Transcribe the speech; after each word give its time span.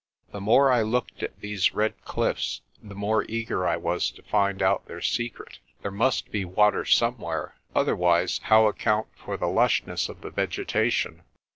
The 0.31 0.41
more 0.41 0.71
I 0.71 0.81
looked 0.81 1.21
at 1.21 1.39
these 1.41 1.75
red 1.75 1.93
cliffs 2.05 2.61
the 2.81 2.95
more 2.95 3.23
eager 3.25 3.67
I 3.67 3.77
was 3.77 4.09
to 4.09 4.23
find 4.23 4.59
out 4.63 4.87
their 4.87 4.99
secret. 4.99 5.59
There 5.83 5.91
must 5.91 6.31
be 6.31 6.43
water 6.43 6.85
somewhere; 6.85 7.53
otherwise 7.75 8.39
how 8.45 8.65
account 8.65 9.09
for 9.15 9.37
the 9.37 9.45
lush 9.45 9.85
ness 9.85 10.09
of 10.09 10.21
the 10.21 10.31
vegetation? 10.31 11.21